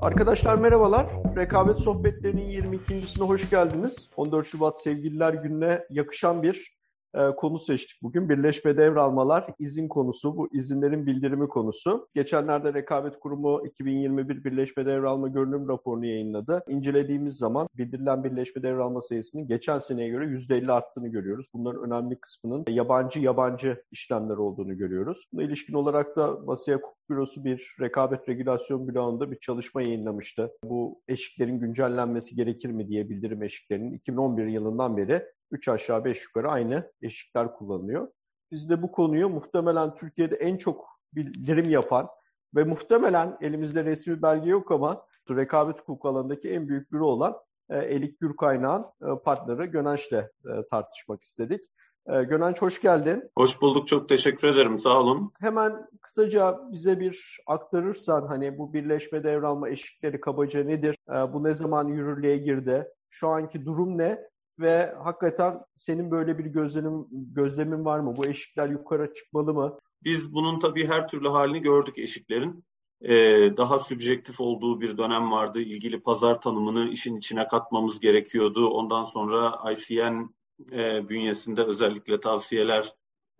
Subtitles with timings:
[0.00, 1.06] Arkadaşlar merhabalar.
[1.36, 4.08] Rekabet Sohbetleri'nin 22.sine hoş geldiniz.
[4.16, 6.79] 14 Şubat Sevgililer Günü'ne yakışan bir
[7.14, 8.28] e, konu seçtik bugün.
[8.28, 12.08] Birleşme devralmalar izin konusu, bu izinlerin bildirimi konusu.
[12.14, 16.64] Geçenlerde Rekabet Kurumu 2021 Birleşme Devralma Görünüm raporunu yayınladı.
[16.68, 21.46] İncelediğimiz zaman bildirilen birleşme devralma sayısının geçen seneye göre %50 arttığını görüyoruz.
[21.54, 25.24] Bunların önemli kısmının yabancı yabancı işlemler olduğunu görüyoruz.
[25.32, 30.50] Buna ilişkin olarak da Basya Hukuk Bürosu bir rekabet regülasyon bloğunda bir çalışma yayınlamıştı.
[30.64, 36.50] Bu eşiklerin güncellenmesi gerekir mi diye bildirim eşiklerinin 2011 yılından beri 3 aşağı 5 yukarı
[36.50, 38.08] aynı eşikler kullanılıyor.
[38.50, 42.08] Biz de bu konuyu muhtemelen Türkiye'de en çok bildirim yapan
[42.54, 47.36] ve muhtemelen elimizde resmi belge yok ama rekabet hukuku alanındaki en büyük büro olan
[47.70, 50.28] e, Elik Gürkaynağ'ın e, partneri Gönenç'le e,
[50.70, 51.60] tartışmak istedik.
[52.06, 53.30] Gönenç hoş geldin.
[53.36, 55.32] Hoş bulduk, çok teşekkür ederim, sağ olun.
[55.40, 60.96] Hemen kısaca bize bir aktarırsan hani bu birleşme devralma eşikleri kabaca nedir?
[61.32, 62.88] Bu ne zaman yürürlüğe girdi?
[63.10, 64.18] Şu anki durum ne?
[64.60, 68.16] Ve hakikaten senin böyle bir gözlemin, gözlemin var mı?
[68.16, 69.78] Bu eşikler yukarı çıkmalı mı?
[70.04, 72.64] Biz bunun tabii her türlü halini gördük eşiklerin.
[73.02, 73.12] Ee,
[73.56, 75.60] daha sübjektif olduğu bir dönem vardı.
[75.60, 78.68] İlgili pazar tanımını işin içine katmamız gerekiyordu.
[78.68, 80.34] Ondan sonra ICN
[80.72, 82.84] e, bünyesinde özellikle tavsiyeler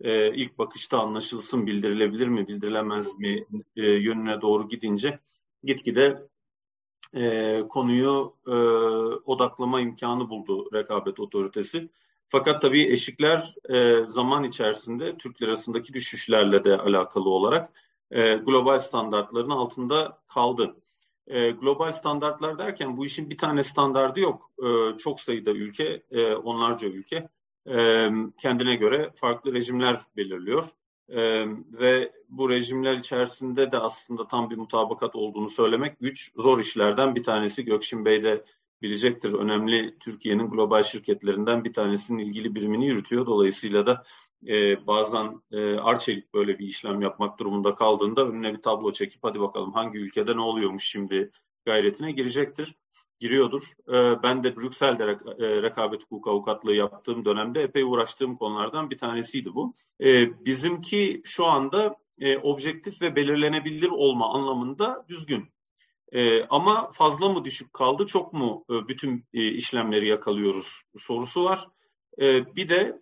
[0.01, 5.19] e, ilk bakışta anlaşılsın, bildirilebilir mi, bildirilemez mi e, yönüne doğru gidince
[5.63, 6.27] gitgide
[7.13, 8.51] e, konuyu e,
[9.25, 11.89] odaklama imkanı buldu rekabet otoritesi.
[12.27, 17.69] Fakat tabii eşikler e, zaman içerisinde Türk lirasındaki düşüşlerle de alakalı olarak
[18.11, 20.75] e, global standartların altında kaldı.
[21.27, 24.51] E, global standartlar derken bu işin bir tane standardı yok.
[24.63, 27.29] E, çok sayıda ülke, e, onlarca ülke
[27.67, 28.09] e,
[28.41, 30.69] kendine göre farklı rejimler belirliyor.
[31.11, 36.31] Ee, ve bu rejimler içerisinde de aslında tam bir mutabakat olduğunu söylemek güç.
[36.35, 38.45] Zor işlerden bir tanesi Gökşin Bey de
[38.81, 39.33] bilecektir.
[39.33, 43.25] Önemli Türkiye'nin global şirketlerinden bir tanesinin ilgili birimini yürütüyor.
[43.25, 44.03] Dolayısıyla da
[44.47, 49.39] e, bazen e, Arçelik böyle bir işlem yapmak durumunda kaldığında önüne bir tablo çekip hadi
[49.39, 51.31] bakalım hangi ülkede ne oluyormuş şimdi
[51.65, 52.75] gayretine girecektir
[53.21, 53.63] giriyordur.
[53.87, 59.53] Ee, ben de Brüksel'de e, rekabet hukuk avukatlığı yaptığım dönemde epey uğraştığım konulardan bir tanesiydi
[59.53, 59.73] bu.
[60.03, 65.49] Ee, bizimki şu anda e, objektif ve belirlenebilir olma anlamında düzgün.
[66.11, 71.67] Ee, ama fazla mı düşük kaldı, çok mu e, bütün işlemleri yakalıyoruz sorusu var.
[72.55, 73.01] Bir de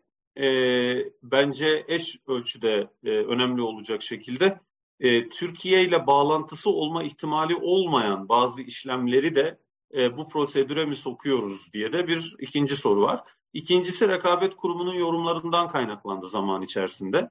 [1.23, 4.59] bence eş ölçüde önemli olacak şekilde
[5.31, 9.57] Türkiye ile bağlantısı olma ihtimali olmayan bazı işlemleri de
[9.93, 13.23] e, bu prosedüre mi sokuyoruz diye de bir ikinci soru var.
[13.53, 17.29] İkincisi rekabet kurumunun yorumlarından kaynaklandı zaman içerisinde.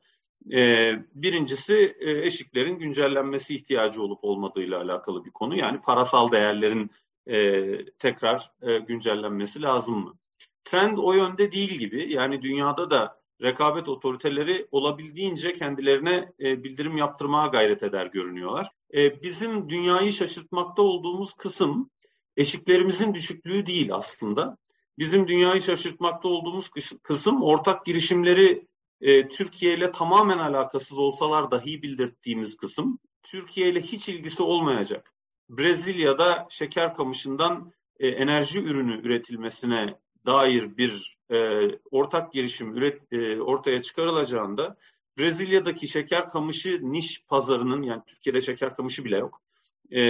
[0.53, 5.57] E, birincisi e, eşiklerin güncellenmesi ihtiyacı olup olmadığıyla alakalı bir konu.
[5.57, 6.91] Yani parasal değerlerin
[7.27, 10.15] e, tekrar e, güncellenmesi lazım mı?
[10.65, 12.13] Trend o yönde değil gibi.
[12.13, 18.67] Yani dünyada da rekabet otoriteleri olabildiğince kendilerine e, bildirim yaptırmaya gayret eder görünüyorlar.
[18.95, 21.91] E, bizim dünyayı şaşırtmakta olduğumuz kısım
[22.39, 24.57] eşiklerimizin düşüklüğü değil aslında.
[24.99, 26.71] Bizim dünyayı şaşırtmakta olduğumuz
[27.03, 28.67] kısım ortak girişimleri
[29.01, 32.99] e, Türkiye ile tamamen alakasız olsalar dahi bildirdiğimiz kısım.
[33.23, 35.13] Türkiye ile hiç ilgisi olmayacak.
[35.51, 41.37] Brezilya'da şeker kamışından e, enerji ürünü üretilmesine dair bir e,
[41.91, 44.77] ortak girişim üret, e, ortaya çıkarılacağında
[45.19, 49.41] Brezilya'daki şeker kamışı niş pazarının yani Türkiye'de şeker kamışı bile yok
[49.91, 50.03] e,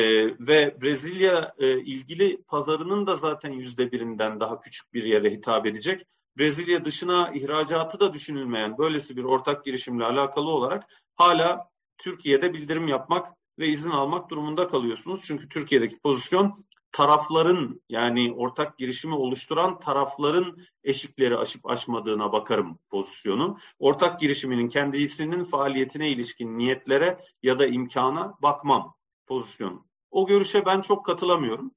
[0.46, 6.06] ve Brezilya e, ilgili pazarının da zaten yüzde birinden daha küçük bir yere hitap edecek.
[6.38, 10.84] Brezilya dışına ihracatı da düşünülmeyen böylesi bir ortak girişimle alakalı olarak
[11.16, 11.68] hala
[11.98, 15.20] Türkiye'de bildirim yapmak ve izin almak durumunda kalıyorsunuz.
[15.24, 23.58] Çünkü Türkiye'deki pozisyon tarafların yani ortak girişimi oluşturan tarafların eşikleri aşıp aşmadığına bakarım pozisyonu.
[23.78, 28.97] Ortak girişiminin kendisinin faaliyetine ilişkin niyetlere ya da imkana bakmam
[29.28, 29.86] pozisyonu.
[30.10, 31.70] O görüşe ben çok katılamıyorum.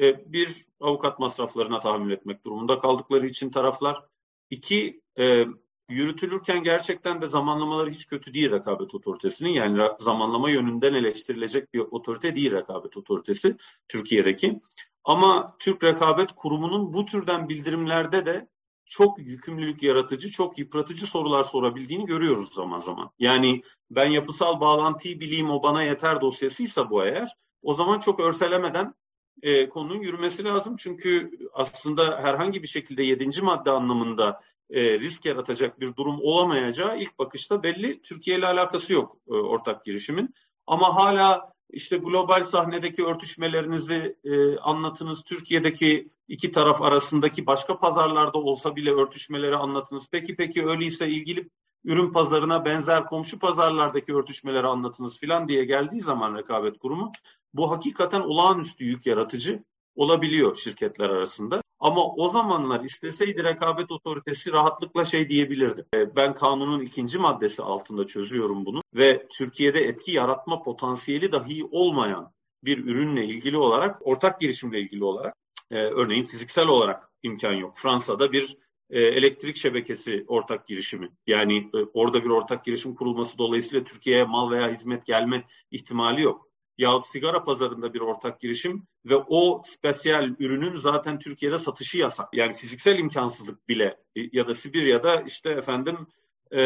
[0.00, 4.02] E, bir, avukat masraflarına tahammül etmek durumunda kaldıkları için taraflar.
[4.50, 5.44] İki, e,
[5.88, 9.50] yürütülürken gerçekten de zamanlamaları hiç kötü değil rekabet otoritesinin.
[9.50, 13.56] Yani zamanlama yönünden eleştirilecek bir otorite değil rekabet otoritesi
[13.88, 14.60] Türkiye'deki.
[15.04, 18.48] Ama Türk Rekabet Kurumu'nun bu türden bildirimlerde de
[18.86, 23.10] çok yükümlülük yaratıcı, çok yıpratıcı sorular sorabildiğini görüyoruz zaman zaman.
[23.18, 27.28] Yani ben yapısal bağlantıyı bileyim o bana yeter dosyasıysa bu eğer,
[27.62, 28.94] o zaman çok örselemeden
[29.42, 30.76] e, konunun yürümesi lazım.
[30.78, 34.40] Çünkü aslında herhangi bir şekilde yedinci madde anlamında
[34.70, 38.02] e, risk yaratacak bir durum olamayacağı ilk bakışta belli.
[38.02, 40.34] Türkiye ile alakası yok e, ortak girişimin.
[40.66, 45.22] Ama hala işte global sahnedeki örtüşmelerinizi e, anlatınız.
[45.22, 50.04] Türkiye'deki iki taraf arasındaki başka pazarlarda olsa bile örtüşmeleri anlatınız.
[50.10, 51.48] Peki peki öyleyse ilgili
[51.84, 57.12] ürün pazarına benzer komşu pazarlardaki örtüşmeleri anlatınız filan diye geldiği zaman rekabet kurumu
[57.54, 59.64] bu hakikaten olağanüstü yük yaratıcı
[59.96, 61.62] olabiliyor şirketler arasında.
[61.80, 65.86] Ama o zamanlar isteseydi rekabet otoritesi rahatlıkla şey diyebilirdi.
[65.94, 72.32] E, ben kanunun ikinci maddesi altında çözüyorum bunu ve Türkiye'de etki yaratma potansiyeli dahi olmayan
[72.64, 75.34] bir ürünle ilgili olarak, ortak girişimle ilgili olarak,
[75.70, 77.76] e, örneğin fiziksel olarak imkan yok.
[77.76, 78.56] Fransa'da bir
[78.90, 81.10] e, elektrik şebekesi ortak girişimi.
[81.26, 86.48] Yani e, orada bir ortak girişim kurulması dolayısıyla Türkiye'ye mal veya hizmet gelme ihtimali yok.
[86.78, 92.28] Yahut sigara pazarında bir ortak girişim ve o spesiyel ürünün zaten Türkiye'de satışı yasak.
[92.32, 93.96] Yani fiziksel imkansızlık bile
[94.32, 96.06] ya da Sibirya'da işte efendim
[96.50, 96.58] e,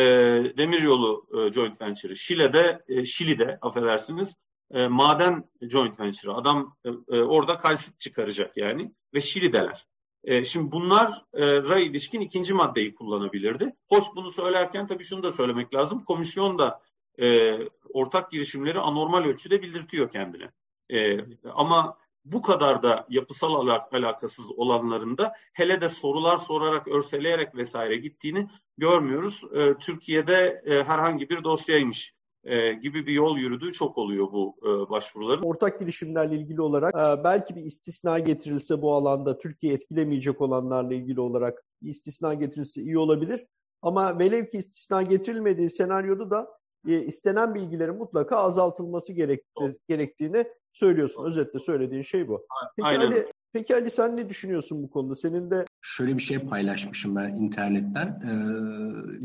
[0.58, 4.36] demiryolu e, joint venture'ı, Şile'de, e, Şili'de affedersiniz
[4.70, 6.34] e, maden joint venture'ı.
[6.34, 9.86] Adam e, e, orada kalsit çıkaracak yani ve Şili'deler.
[10.24, 13.76] E, şimdi bunlara ilişkin ikinci maddeyi kullanabilirdi.
[13.88, 16.04] Hoş bunu söylerken tabii şunu da söylemek lazım.
[16.04, 16.80] Komisyon da
[17.20, 17.58] e,
[17.92, 20.50] ortak girişimleri anormal ölçüde bildirtiyor kendine.
[20.92, 21.18] E,
[21.54, 28.48] ama bu kadar da yapısal alak alakasız olanlarında hele de sorular sorarak, örseleyerek vesaire gittiğini
[28.78, 29.44] görmüyoruz.
[29.54, 32.14] E, Türkiye'de e, herhangi bir dosyaymış
[32.44, 35.42] e, gibi bir yol yürüdüğü çok oluyor bu e, başvuruların.
[35.42, 41.20] Ortak girişimlerle ilgili olarak e, belki bir istisna getirilse bu alanda Türkiye etkilemeyecek olanlarla ilgili
[41.20, 43.46] olarak istisna getirilse iyi olabilir.
[43.82, 51.24] Ama velev ki istisna getirilmediği senaryoda da e, istenen bilgilerin mutlaka azaltılması gerekti, gerektiğini söylüyorsun.
[51.24, 52.46] Özetle söylediğin şey bu.
[52.76, 53.06] Peki Aynen.
[53.06, 55.14] Ali, peki Ali sen ne düşünüyorsun bu konuda?
[55.14, 58.32] Senin de şöyle bir şey paylaşmışım ben internetten, e,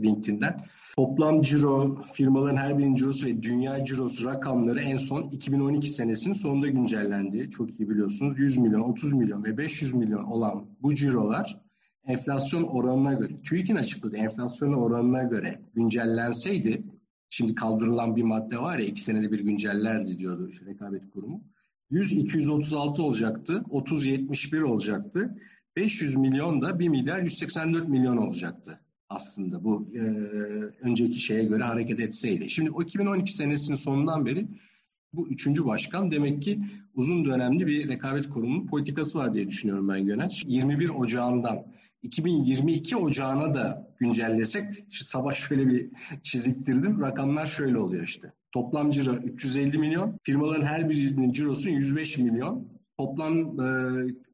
[0.03, 0.57] LinkedIn'den.
[0.97, 6.67] Toplam ciro, firmaların her birinin cirosu ve dünya cirosu rakamları en son 2012 senesinin sonunda
[6.67, 7.51] güncellendi.
[7.51, 8.39] Çok iyi biliyorsunuz.
[8.39, 11.65] 100 milyon, 30 milyon ve 500 milyon olan bu cirolar
[12.07, 16.83] enflasyon oranına göre, TÜİK'in açıkladığı enflasyon oranına göre güncellenseydi,
[17.35, 21.43] şimdi kaldırılan bir madde var ya iki senede bir güncellerdi diyordu işte rekabet kurumu.
[21.91, 25.37] 100-236 olacaktı, 30-71 olacaktı.
[25.75, 28.79] 500 milyon da 1 milyar 184 milyon olacaktı
[29.09, 29.99] aslında bu e,
[30.81, 32.49] önceki şeye göre hareket etseydi.
[32.49, 34.47] Şimdi o 2012 senesinin sonundan beri
[35.15, 36.59] bu üçüncü başkan demek ki
[36.95, 40.43] uzun dönemli bir rekabet kurumunun politikası var diye düşünüyorum ben Göneç.
[40.47, 41.65] 21 Ocağı'ndan
[42.03, 45.89] 2022 Ocağı'na da güncellesek, işte sabah şöyle bir
[46.23, 47.01] çiziktirdim.
[47.01, 48.33] Rakamlar şöyle oluyor işte.
[48.51, 52.67] Toplam ciro 350 milyon, firmaların her birinin cirosu 105 milyon.
[52.97, 53.67] Toplam e,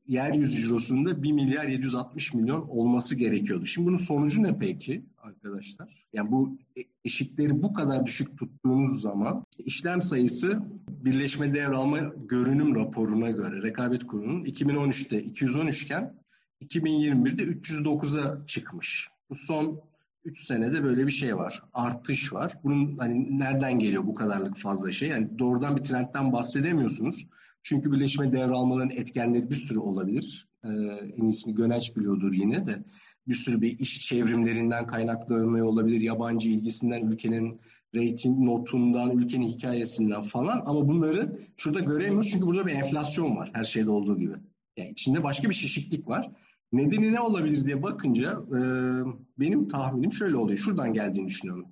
[0.07, 3.65] yeryüzü cirosunda 1 milyar 760 milyon olması gerekiyordu.
[3.65, 6.05] Şimdi bunun sonucu ne peki arkadaşlar?
[6.13, 11.99] Yani bu e, eşikleri bu kadar düşük tuttuğunuz zaman işlem sayısı birleşme devralma
[12.29, 16.13] görünüm raporuna göre rekabet kurulunun 2013'te 213 iken
[16.61, 19.09] 2021'de 309'a çıkmış.
[19.29, 19.81] Bu son
[20.25, 21.63] 3 senede böyle bir şey var.
[21.73, 22.57] Artış var.
[22.63, 25.09] Bunun hani nereden geliyor bu kadarlık fazla şey?
[25.09, 27.27] Yani doğrudan bir trendten bahsedemiyorsunuz.
[27.63, 30.47] Çünkü birleşme devralmaların etkenleri bir sürü olabilir.
[30.63, 30.69] Ee,
[31.17, 32.83] en iyisini Göneç biliyordur yine de.
[33.27, 36.01] Bir sürü bir iş çevrimlerinden kaynaklanıyor olabilir.
[36.01, 37.61] Yabancı ilgisinden, ülkenin
[37.95, 40.61] rating notundan, ülkenin hikayesinden falan.
[40.65, 44.33] Ama bunları şurada göremiyoruz çünkü burada bir enflasyon var her şeyde olduğu gibi.
[44.77, 46.31] Yani içinde başka bir şişiklik var.
[46.73, 48.59] Nedeni ne olabilir diye bakınca e,
[49.39, 50.57] benim tahminim şöyle oluyor.
[50.57, 51.65] Şuradan geldiğini düşünüyorum.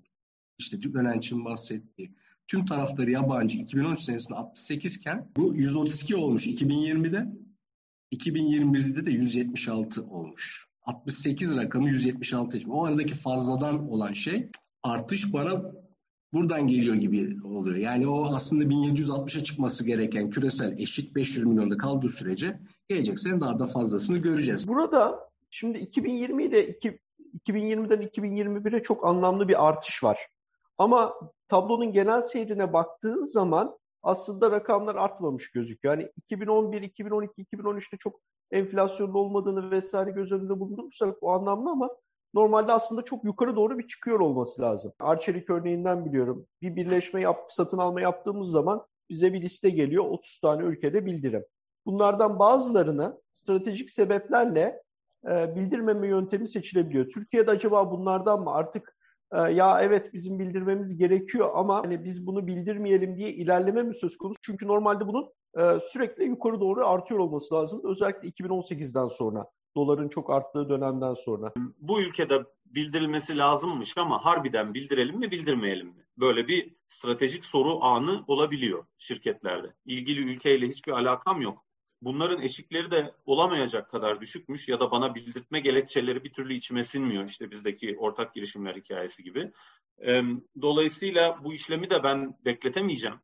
[0.58, 2.12] İşte Göneç'in bahsettiği
[2.50, 7.28] tüm tarafları yabancı 2013 senesinde 68 iken bu 132 olmuş 2020'de.
[8.14, 10.68] 2021'de de 176 olmuş.
[10.82, 12.60] 68 rakamı 176.
[12.70, 14.50] O aradaki fazladan olan şey
[14.84, 15.62] artış bana
[16.34, 17.76] buradan geliyor gibi oluyor.
[17.76, 23.60] Yani o aslında 1760'a çıkması gereken küresel eşik 500 milyonda kaldığı sürece gelecek sene daha
[23.60, 24.68] da fazlasını göreceğiz.
[24.68, 26.70] Burada şimdi 2020 ile
[27.48, 30.20] 2020'den 2021'e çok anlamlı bir artış var.
[30.80, 31.16] Ama
[31.48, 35.98] tablonun genel seyrine baktığın zaman aslında rakamlar artmamış gözüküyor.
[35.98, 38.20] Yani 2011, 2012, 2013'te çok
[38.52, 41.90] enflasyonda olmadığını vesaire göz önünde bulundurursak o anlamda ama
[42.34, 44.94] normalde aslında çok yukarı doğru bir çıkıyor olması lazım.
[45.00, 46.46] Arçelik örneğinden biliyorum.
[46.62, 51.46] Bir birleşme yap, satın alma yaptığımız zaman bize bir liste geliyor 30 tane ülkede bildirim.
[51.86, 54.82] Bunlardan bazılarını stratejik sebeplerle
[55.30, 57.10] e, bildirmeme yöntemi seçilebiliyor.
[57.10, 58.99] Türkiye'de acaba bunlardan mı artık
[59.38, 64.40] ya evet bizim bildirmemiz gerekiyor ama hani biz bunu bildirmeyelim diye ilerleme mi söz konusu?
[64.42, 67.82] Çünkü normalde bunun e, sürekli yukarı doğru artıyor olması lazım.
[67.84, 69.46] Özellikle 2018'den sonra
[69.76, 71.54] doların çok arttığı dönemden sonra.
[71.80, 76.06] Bu ülkede bildirilmesi lazımmış ama harbiden bildirelim mi bildirmeyelim mi?
[76.18, 79.74] Böyle bir stratejik soru anı olabiliyor şirketlerde.
[79.86, 81.66] İlgili ülkeyle hiçbir alakam yok.
[82.02, 87.26] Bunların eşikleri de olamayacak kadar düşükmüş ya da bana bildirtme gerekçeleri bir türlü içime sinmiyor.
[87.30, 89.52] İşte bizdeki ortak girişimler hikayesi gibi.
[90.62, 93.18] Dolayısıyla bu işlemi de ben bekletemeyeceğim.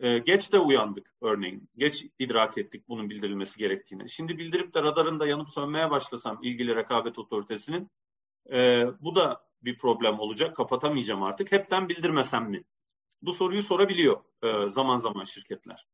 [0.00, 1.68] Geç de uyandık örneğin.
[1.76, 4.10] Geç idrak ettik bunun bildirilmesi gerektiğini.
[4.10, 7.90] Şimdi bildirip de radarında yanıp sönmeye başlasam ilgili rekabet otoritesinin
[9.00, 10.56] bu da bir problem olacak.
[10.56, 11.52] Kapatamayacağım artık.
[11.52, 12.64] Hepten bildirmesem mi?
[13.22, 14.20] Bu soruyu sorabiliyor
[14.68, 15.86] zaman zaman şirketler.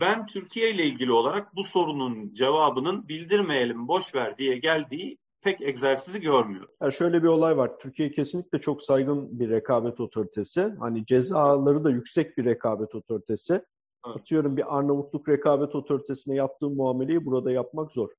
[0.00, 6.20] Ben Türkiye ile ilgili olarak bu sorunun cevabının bildirmeyelim, boş ver diye geldiği pek egzersizi
[6.20, 6.68] görmüyor.
[6.82, 7.78] Yani şöyle bir olay var.
[7.78, 10.74] Türkiye kesinlikle çok saygın bir rekabet otoritesi.
[10.78, 13.52] Hani cezaları da yüksek bir rekabet otoritesi.
[13.52, 14.16] Evet.
[14.16, 18.10] Atıyorum bir Arnavutluk rekabet otoritesine yaptığım muameleyi burada yapmak zor.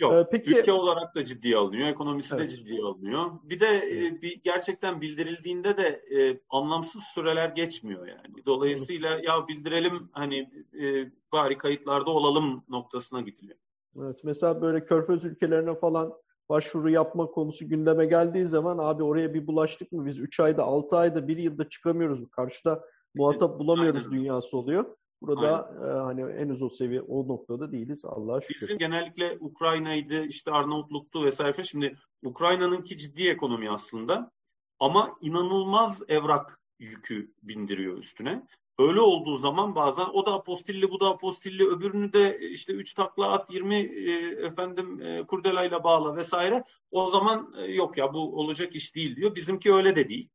[0.00, 0.12] Yok.
[0.12, 1.88] Ee, peki, ülke olarak da ciddiye alınıyor.
[1.88, 2.48] Ekonomisi evet.
[2.48, 3.30] de ciddiye alınıyor.
[3.42, 8.46] Bir de e, bir gerçekten bildirildiğinde de e, anlamsız süreler geçmiyor yani.
[8.46, 9.24] Dolayısıyla evet.
[9.24, 10.50] ya bildirelim hani
[10.80, 13.58] e, bari kayıtlarda olalım noktasına gidiliyor.
[13.96, 14.20] Evet.
[14.24, 16.14] Mesela böyle körfez ülkelerine falan
[16.48, 20.96] başvuru yapma konusu gündeme geldiği zaman abi oraya bir bulaştık mı biz 3 ayda 6
[20.96, 22.30] ayda 1 yılda çıkamıyoruz.
[22.30, 24.18] Karşıda muhatap bulamıyoruz Aynen.
[24.18, 24.84] dünyası oluyor.
[25.22, 28.60] Burada e, hani henüz o seviye o noktada değiliz Allah'a şükür.
[28.60, 31.64] Bizim genellikle Ukrayna'ydı, işte Arnavutluk'tu vesaire.
[31.64, 34.30] Şimdi Ukrayna'nınki ciddi ekonomi aslında
[34.78, 38.46] ama inanılmaz evrak yükü bindiriyor üstüne.
[38.78, 43.32] Öyle olduğu zaman bazen o da apostilli bu da apostilli öbürünü de işte 3 takla
[43.32, 44.12] at 20 e,
[44.46, 46.64] efendim e, kurdelayla bağla vesaire.
[46.90, 49.34] O zaman e, yok ya bu olacak iş değil diyor.
[49.34, 50.28] Bizimki öyle de değil.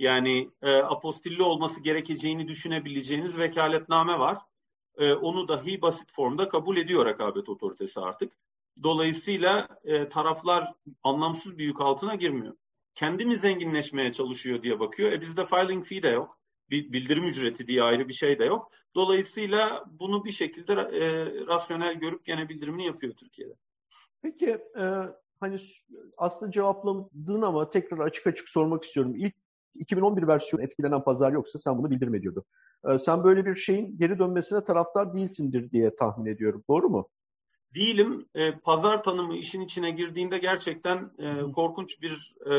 [0.00, 4.38] Yani e, apostilli olması gerekeceğini düşünebileceğiniz vekaletname var.
[4.98, 8.32] E, onu dahi basit formda kabul ediyor rekabet otoritesi artık.
[8.82, 12.54] Dolayısıyla e, taraflar anlamsız bir yük altına girmiyor.
[12.94, 15.12] Kendi mi zenginleşmeye çalışıyor diye bakıyor.
[15.12, 16.38] E bizde filing fee de yok.
[16.70, 18.72] Bildirim ücreti diye ayrı bir şey de yok.
[18.94, 23.54] Dolayısıyla bunu bir şekilde e, rasyonel görüp gene bildirimini yapıyor Türkiye'de.
[24.22, 24.84] Peki e,
[25.40, 25.56] hani
[26.18, 29.14] aslında cevapladın ama tekrar açık açık sormak istiyorum.
[29.16, 29.34] İlk
[29.74, 32.44] 2011 versiyonu etkilenen pazar yoksa sen bunu bildirme diyordu.
[32.88, 36.64] Ee, sen böyle bir şeyin geri dönmesine taraftar değilsindir diye tahmin ediyorum.
[36.68, 37.08] Doğru mu?
[37.74, 38.26] Değilim.
[38.34, 42.54] E, pazar tanımı işin içine girdiğinde gerçekten e, korkunç bir e,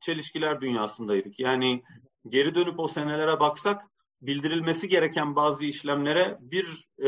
[0.00, 1.40] çelişkiler dünyasındaydık.
[1.40, 1.82] Yani
[2.28, 3.82] geri dönüp o senelere baksak
[4.22, 7.06] bildirilmesi gereken bazı işlemlere bir e,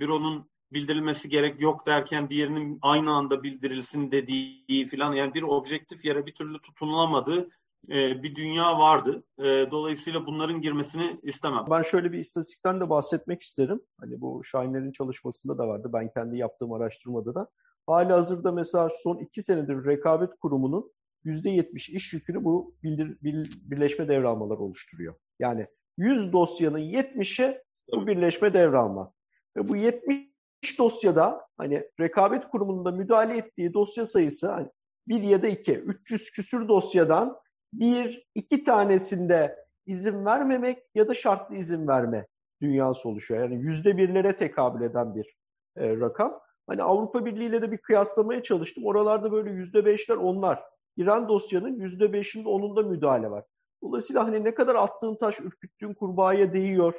[0.00, 6.26] büronun bildirilmesi gerek yok derken diğerinin aynı anda bildirilsin dediği filan yani bir objektif yere
[6.26, 7.48] bir türlü tutunulamadığı
[7.88, 9.24] e, bir dünya vardı.
[9.38, 11.64] E, dolayısıyla bunların girmesini istemem.
[11.70, 13.80] Ben şöyle bir istatistikten de bahsetmek isterim.
[14.00, 15.90] Hani bu Şahinler'in çalışmasında da vardı.
[15.92, 17.48] Ben kendi yaptığım araştırmada da.
[17.86, 20.92] Hali hazırda mesela son iki senedir rekabet kurumunun
[21.24, 25.14] %70 iş yükünü bu bildir, bil, birleşme devralmaları oluşturuyor.
[25.38, 27.62] Yani 100 dosyanın 70'i
[27.92, 29.12] bu birleşme devralma.
[29.56, 34.68] Ve bu 70 dosyada hani rekabet kurumunda müdahale ettiği dosya sayısı hani
[35.08, 37.36] bir ya da iki, 300 küsür dosyadan
[37.72, 42.26] bir, iki tanesinde izin vermemek ya da şartlı izin verme
[42.62, 43.42] dünyası oluşuyor.
[43.42, 45.36] Yani yüzde birlere tekabül eden bir
[45.76, 46.40] e, rakam.
[46.66, 48.86] Hani Avrupa Birliği ile de bir kıyaslamaya çalıştım.
[48.86, 50.62] Oralarda böyle yüzde beşler onlar.
[50.96, 53.44] İran dosyanın yüzde beşinde onunda müdahale var.
[53.82, 56.94] Dolayısıyla hani ne kadar attığın taş ürküttüğün kurbağaya değiyor.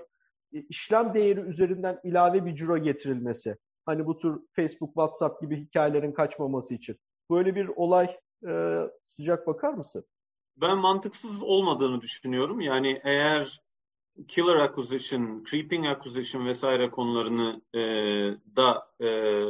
[0.54, 3.58] E, işlem değeri üzerinden ilave bir ciro getirilmesi.
[3.86, 6.98] Hani bu tür Facebook, WhatsApp gibi hikayelerin kaçmaması için.
[7.32, 10.06] Böyle bir olay e, sıcak bakar mısın?
[10.58, 12.62] Ben mantıksız olmadığını düşünüyorum.
[12.62, 13.62] Yani eğer
[14.28, 17.80] killer acquisition, creeping acquisition vesaire konularını e,
[18.56, 19.08] da e,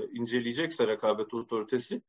[0.07, 2.01] inceleyecekse rekabet otoritesi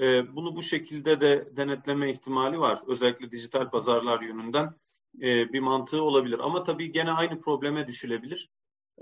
[0.00, 2.80] e, bunu bu şekilde de denetleme ihtimali var.
[2.86, 4.74] Özellikle dijital pazarlar yönünden
[5.20, 6.38] e, bir mantığı olabilir.
[6.38, 8.50] Ama tabii gene aynı probleme düşülebilir.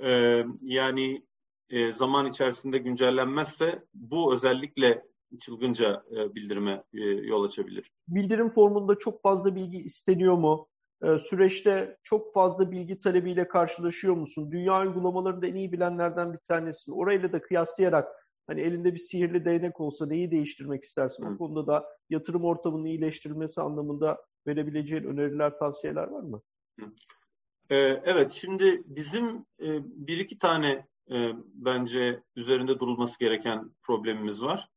[0.03, 1.23] E, yani
[1.71, 5.10] e, zaman içerisinde güncellenmezse bu özellikle
[5.41, 7.91] çılgınca e, bildirime e, yol açabilir.
[8.09, 10.69] Bildirim formunda çok fazla bilgi isteniyor mu?
[11.03, 14.53] E, süreçte çok fazla bilgi talebiyle karşılaşıyor musun?
[14.53, 16.93] Dünya uygulamalarında en iyi bilenlerden bir tanesin.
[16.93, 18.09] Orayla da kıyaslayarak
[18.47, 21.27] hani elinde bir sihirli değnek olsa neyi değiştirmek istersin?
[21.27, 21.35] Hı.
[21.35, 26.43] O konuda da yatırım ortamının iyileştirilmesi anlamında verebileceğin öneriler, tavsiyeler var mı?
[26.81, 26.87] Hı.
[28.05, 29.47] Evet, şimdi bizim
[29.77, 30.87] bir iki tane
[31.55, 34.69] bence üzerinde durulması gereken problemimiz var.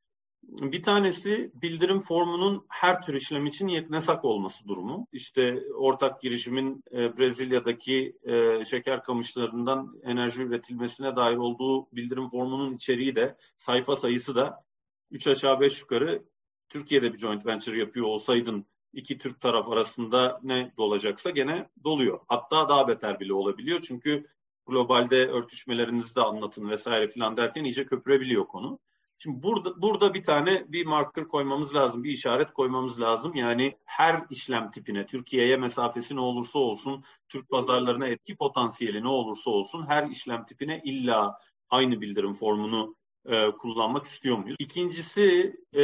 [0.48, 5.08] Bir tanesi bildirim formunun her tür işlem için yeknesak olması durumu.
[5.12, 13.16] İşte ortak girişimin e, Brezilya'daki e, şeker kamışlarından enerji üretilmesine dair olduğu bildirim formunun içeriği
[13.16, 14.64] de sayfa sayısı da
[15.12, 16.24] 3 aşağı 5 yukarı
[16.70, 22.20] Türkiye'de bir joint venture yapıyor olsaydın iki Türk taraf arasında ne dolacaksa gene doluyor.
[22.28, 23.82] Hatta daha beter bile olabiliyor.
[23.88, 24.26] Çünkü
[24.66, 28.80] globalde örtüşmelerinizi de anlatın vesaire filan derken iyice köpürebiliyor konu.
[29.24, 33.36] Şimdi burada burada bir tane bir marker koymamız lazım, bir işaret koymamız lazım.
[33.36, 39.50] Yani her işlem tipine, Türkiye'ye mesafesi ne olursa olsun, Türk pazarlarına etki potansiyeli ne olursa
[39.50, 41.40] olsun her işlem tipine illa
[41.70, 44.56] aynı bildirim formunu e, kullanmak istiyor muyuz?
[44.60, 45.84] İkincisi e,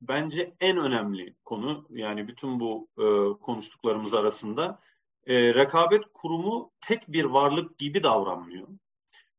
[0.00, 3.04] bence en önemli konu yani bütün bu e,
[3.40, 4.80] konuştuklarımız arasında
[5.26, 8.68] e, rekabet kurumu tek bir varlık gibi davranmıyor.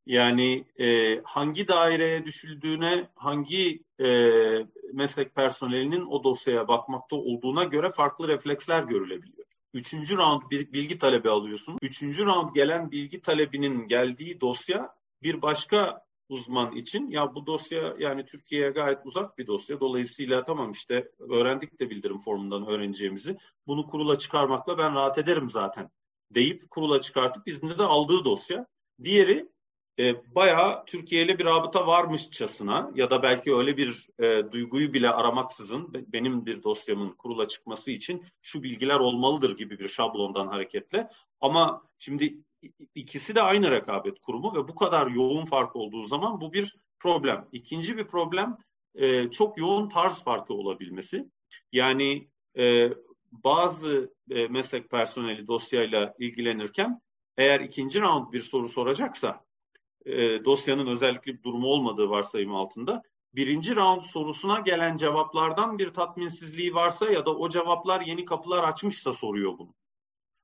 [0.05, 4.07] Yani e, hangi daireye düşüldüğüne, hangi e,
[4.93, 9.47] meslek personelinin o dosyaya bakmakta olduğuna göre farklı refleksler görülebiliyor.
[9.73, 11.77] Üçüncü round bir bilgi talebi alıyorsun.
[11.81, 14.89] Üçüncü round gelen bilgi talebinin geldiği dosya
[15.23, 19.79] bir başka uzman için ya bu dosya yani Türkiye'ye gayet uzak bir dosya.
[19.79, 23.37] Dolayısıyla tamam işte öğrendik de bildirim formundan öğreneceğimizi.
[23.67, 25.89] Bunu kurula çıkarmakla ben rahat ederim zaten
[26.31, 28.65] deyip kurula çıkartıp iznini de aldığı dosya.
[29.03, 29.49] Diğeri
[29.99, 35.09] e, bayağı Türkiye ile bir rabıta varmışçasına ya da belki öyle bir e, duyguyu bile
[35.09, 41.09] aramaksızın benim bir dosyamın kurula çıkması için şu bilgiler olmalıdır gibi bir şablondan hareketle.
[41.41, 42.37] Ama şimdi
[42.95, 47.47] ikisi de aynı rekabet kurumu ve bu kadar yoğun fark olduğu zaman bu bir problem.
[47.51, 48.57] İkinci bir problem
[48.95, 51.25] e, çok yoğun tarz farkı olabilmesi.
[51.71, 52.89] Yani e,
[53.31, 57.01] bazı e, meslek personeli dosyayla ilgilenirken
[57.37, 59.43] eğer ikinci round bir soru soracaksa
[60.05, 63.03] e, dosyanın özellikle bir durumu olmadığı varsayım altında
[63.35, 69.13] birinci round sorusuna gelen cevaplardan bir tatminsizliği varsa ya da o cevaplar yeni kapılar açmışsa
[69.13, 69.73] soruyor bunu.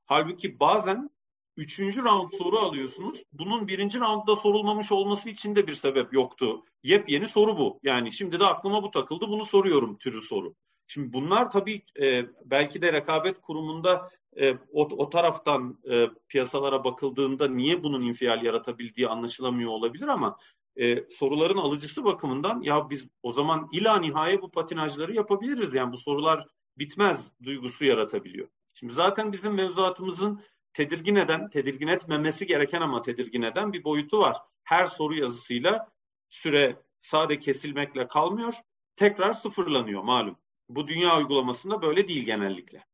[0.06, 1.10] Halbuki bazen
[1.58, 3.24] üçüncü round soru alıyorsunuz.
[3.34, 6.64] Bunun birinci roundda sorulmamış olması için de bir sebep yoktu.
[6.84, 7.80] Yepyeni soru bu.
[7.84, 10.56] Yani şimdi de aklıma bu takıldı bunu soruyorum türü soru.
[10.88, 17.48] Şimdi bunlar tabii e, belki de rekabet kurumunda e, o, o taraftan e, piyasalara bakıldığında
[17.48, 20.38] niye bunun infial yaratabildiği anlaşılamıyor olabilir ama
[20.76, 25.76] e, soruların alıcısı bakımından ya biz o zaman ila nihaya bu patinajları yapabiliriz.
[25.76, 26.46] Yani bu sorular
[26.78, 28.48] bitmez duygusu yaratabiliyor.
[28.74, 30.42] Şimdi zaten bizim mevzuatımızın
[30.74, 34.38] tedirgin eden, tedirgin etmemesi gereken ama tedirgin eden bir boyutu var.
[34.64, 35.92] Her soru yazısıyla
[36.30, 38.54] süre sade kesilmekle kalmıyor,
[38.96, 40.38] tekrar sıfırlanıyor malum.
[40.70, 42.89] Bu dünya uygulamasında böyle değil genellikle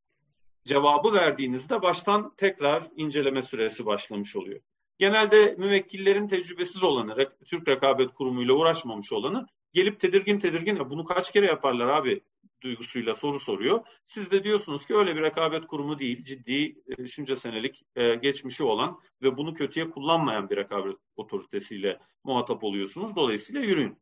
[0.66, 4.60] cevabı verdiğinizde baştan tekrar inceleme süresi başlamış oluyor.
[4.98, 11.32] Genelde müvekkillerin tecrübesiz olanı, Türk Rekabet Kurumu ile uğraşmamış olanı gelip tedirgin tedirgin bunu kaç
[11.32, 12.22] kere yaparlar abi
[12.62, 13.86] duygusuyla soru soruyor.
[14.06, 18.64] Siz de diyorsunuz ki öyle bir rekabet kurumu değil, ciddi e, şunca senelik e, geçmişi
[18.64, 23.16] olan ve bunu kötüye kullanmayan bir rekabet otoritesiyle muhatap oluyorsunuz.
[23.16, 23.98] Dolayısıyla yürüyün.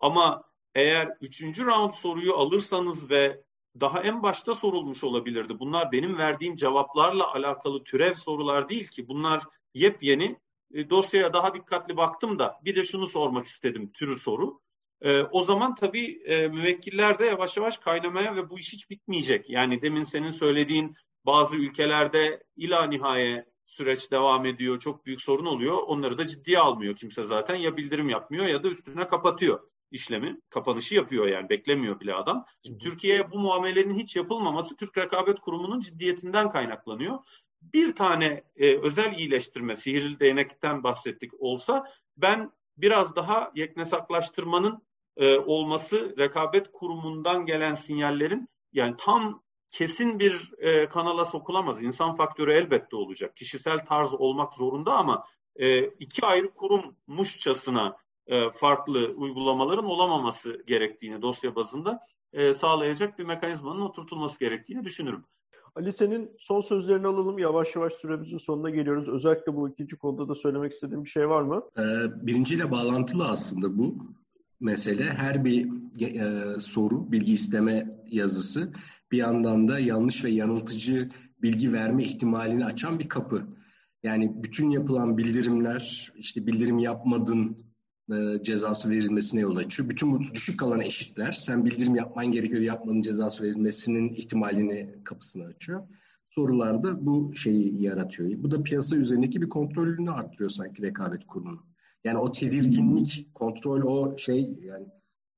[0.00, 3.42] Ama eğer üçüncü round soruyu alırsanız ve
[3.80, 5.58] daha en başta sorulmuş olabilirdi.
[5.58, 9.08] Bunlar benim verdiğim cevaplarla alakalı türev sorular değil ki.
[9.08, 9.42] Bunlar
[9.74, 10.36] yepyeni.
[10.74, 14.60] E, dosyaya daha dikkatli baktım da bir de şunu sormak istedim türü soru.
[15.02, 19.50] E, o zaman tabii e, müvekkiller de yavaş yavaş kaynamaya ve bu iş hiç bitmeyecek.
[19.50, 24.78] Yani demin senin söylediğin bazı ülkelerde ila nihaye süreç devam ediyor.
[24.78, 25.78] Çok büyük sorun oluyor.
[25.86, 27.54] Onları da ciddiye almıyor kimse zaten.
[27.54, 29.60] Ya bildirim yapmıyor ya da üstüne kapatıyor
[29.90, 30.40] işlemi.
[30.50, 32.46] Kapanışı yapıyor yani beklemiyor bile adam.
[32.66, 37.18] Şimdi Türkiye'ye bu muamelenin hiç yapılmaması Türk Rekabet Kurumu'nun ciddiyetinden kaynaklanıyor.
[37.62, 41.84] Bir tane e, özel iyileştirme, sihirli değnekten bahsettik olsa
[42.16, 44.82] ben biraz daha yeknesaklaştırmanın
[45.16, 51.82] e, olması rekabet kurumundan gelen sinyallerin yani tam kesin bir e, kanala sokulamaz.
[51.82, 53.36] İnsan faktörü elbette olacak.
[53.36, 55.24] Kişisel tarz olmak zorunda ama
[55.56, 62.00] e, iki ayrı kurulmuşçasına e, farklı uygulamaların olamaması gerektiğini dosya bazında
[62.32, 65.24] e, sağlayacak bir mekanizmanın oturtulması gerektiğini düşünürüm.
[65.76, 67.38] Ali senin son sözlerini alalım.
[67.38, 69.08] Yavaş yavaş süremizin sonuna geliyoruz.
[69.08, 71.62] Özellikle bu ikinci konuda da söylemek istediğin bir şey var mı?
[71.78, 71.82] Ee,
[72.26, 73.96] birinciyle bağlantılı aslında bu
[74.60, 75.04] mesele.
[75.04, 75.68] Her bir
[76.00, 78.72] e, soru, bilgi isteme yazısı
[79.12, 81.10] bir yandan da yanlış ve yanıltıcı
[81.42, 83.42] bilgi verme ihtimalini açan bir kapı.
[84.02, 87.64] Yani bütün yapılan bildirimler, işte bildirim yapmadın
[88.12, 89.88] e, cezası verilmesine yol açıyor.
[89.88, 95.88] Bütün bu düşük kalan eşitler sen bildirim yapman gerekiyor yapmanın cezası verilmesinin ihtimalini kapısını açıyor.
[96.28, 98.42] Sorularda bu şeyi yaratıyor.
[98.42, 101.66] Bu da piyasa üzerindeki bir kontrolünü arttırıyor sanki rekabet kurumunu.
[102.04, 104.86] Yani o tedirginlik, kontrol o şey yani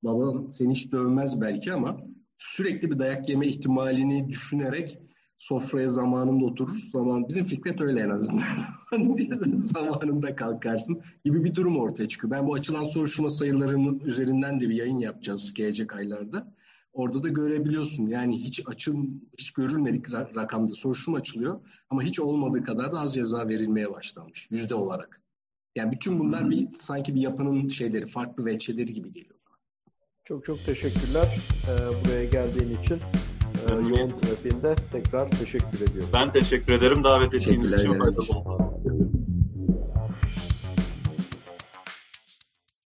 [0.02, 2.00] baban seni hiç dövmez belki ama
[2.38, 4.98] sürekli bir dayak yeme ihtimalini düşünerek
[5.38, 6.78] sofraya zamanında oturur.
[6.92, 8.44] Zaman bizim Fikret öyle en azından.
[9.60, 12.30] zamanında kalkarsın gibi bir durum ortaya çıkıyor.
[12.30, 16.54] Ben bu açılan soruşturma sayılarının üzerinden de bir yayın yapacağız gelecek aylarda.
[16.92, 18.06] Orada da görebiliyorsun.
[18.06, 21.60] Yani hiç açım, hiç görülmedik rakamda soruşturma açılıyor.
[21.90, 25.20] Ama hiç olmadığı kadar da az ceza verilmeye başlanmış yüzde olarak.
[25.76, 29.36] Yani bütün bunlar bir sanki bir yapının şeyleri, farklı veçeleri gibi geliyor.
[30.24, 32.98] Çok çok teşekkürler ee, buraya geldiğin için.
[33.70, 36.10] Ee, yoğun trafiğinde tekrar teşekkür ediyorum.
[36.14, 37.98] Ben teşekkür ederim davet ettiğiniz için.